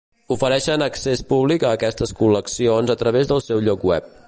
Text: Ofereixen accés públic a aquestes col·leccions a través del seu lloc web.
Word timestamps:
Ofereixen 0.35 0.83
accés 0.85 1.21
públic 1.33 1.65
a 1.67 1.75
aquestes 1.77 2.15
col·leccions 2.23 2.95
a 2.95 2.99
través 3.05 3.31
del 3.33 3.45
seu 3.49 3.65
lloc 3.69 3.89
web. 3.93 4.13